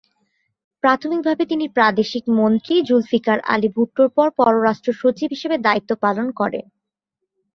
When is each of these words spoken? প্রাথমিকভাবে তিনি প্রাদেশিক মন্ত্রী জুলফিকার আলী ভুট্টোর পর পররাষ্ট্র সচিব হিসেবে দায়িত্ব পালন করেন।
প্রাথমিকভাবে 0.83 1.43
তিনি 1.45 1.65
প্রাদেশিক 1.69 2.23
মন্ত্রী 2.39 2.75
জুলফিকার 2.81 3.39
আলী 3.53 3.69
ভুট্টোর 3.75 4.09
পর 4.17 4.27
পররাষ্ট্র 4.39 4.89
সচিব 4.93 5.29
হিসেবে 5.35 5.57
দায়িত্ব 5.57 5.91
পালন 6.03 6.27
করেন। 6.39 6.65